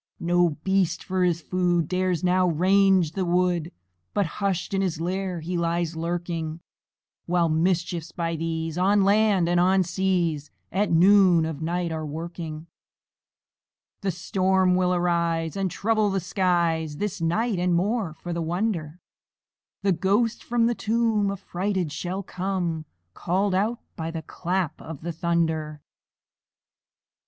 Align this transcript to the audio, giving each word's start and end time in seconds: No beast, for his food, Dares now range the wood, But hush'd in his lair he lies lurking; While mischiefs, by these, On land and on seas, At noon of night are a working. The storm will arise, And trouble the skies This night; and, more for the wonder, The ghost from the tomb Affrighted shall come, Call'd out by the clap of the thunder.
No 0.19 0.57
beast, 0.63 1.03
for 1.03 1.23
his 1.23 1.41
food, 1.43 1.87
Dares 1.87 2.23
now 2.23 2.47
range 2.47 3.11
the 3.11 3.23
wood, 3.23 3.71
But 4.15 4.25
hush'd 4.41 4.73
in 4.73 4.81
his 4.81 4.99
lair 4.99 5.41
he 5.41 5.59
lies 5.59 5.95
lurking; 5.95 6.59
While 7.27 7.49
mischiefs, 7.49 8.11
by 8.11 8.35
these, 8.35 8.79
On 8.79 9.03
land 9.03 9.47
and 9.47 9.59
on 9.59 9.83
seas, 9.83 10.49
At 10.71 10.91
noon 10.91 11.45
of 11.45 11.61
night 11.61 11.91
are 11.91 12.01
a 12.01 12.05
working. 12.07 12.65
The 14.01 14.09
storm 14.09 14.73
will 14.73 14.91
arise, 14.91 15.55
And 15.55 15.69
trouble 15.69 16.09
the 16.09 16.19
skies 16.19 16.97
This 16.97 17.21
night; 17.21 17.59
and, 17.59 17.75
more 17.75 18.15
for 18.15 18.33
the 18.33 18.41
wonder, 18.41 18.99
The 19.83 19.91
ghost 19.91 20.43
from 20.43 20.65
the 20.65 20.73
tomb 20.73 21.29
Affrighted 21.29 21.91
shall 21.91 22.23
come, 22.23 22.85
Call'd 23.13 23.53
out 23.53 23.79
by 23.95 24.09
the 24.09 24.23
clap 24.23 24.81
of 24.81 25.01
the 25.01 25.11
thunder. 25.11 25.79